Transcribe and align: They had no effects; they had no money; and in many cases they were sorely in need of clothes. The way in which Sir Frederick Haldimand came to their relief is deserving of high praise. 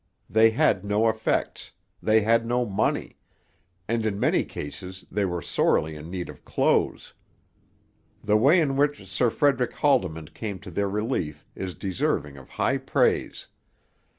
They 0.27 0.49
had 0.49 0.83
no 0.83 1.07
effects; 1.09 1.73
they 2.01 2.21
had 2.21 2.43
no 2.43 2.65
money; 2.65 3.17
and 3.87 4.03
in 4.03 4.19
many 4.19 4.43
cases 4.43 5.05
they 5.11 5.25
were 5.25 5.43
sorely 5.43 5.93
in 5.95 6.09
need 6.09 6.27
of 6.27 6.43
clothes. 6.43 7.13
The 8.23 8.35
way 8.35 8.59
in 8.59 8.75
which 8.77 9.05
Sir 9.05 9.29
Frederick 9.29 9.73
Haldimand 9.73 10.33
came 10.33 10.57
to 10.61 10.71
their 10.71 10.89
relief 10.89 11.45
is 11.53 11.75
deserving 11.75 12.35
of 12.35 12.49
high 12.49 12.79
praise. 12.79 13.45